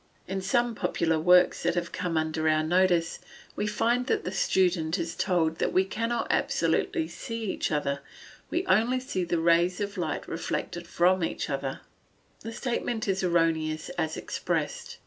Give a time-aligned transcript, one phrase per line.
[0.27, 3.19] In some popular works that have come under our notice,
[3.55, 7.99] we find that the student is told that "we cannot absolutely see each other
[8.49, 11.81] we only see the rays of light reflected from each other."
[12.39, 14.97] The statement is erroneous as expressed.